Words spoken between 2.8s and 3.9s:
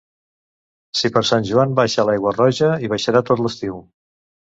hi baixarà tot l'estiu.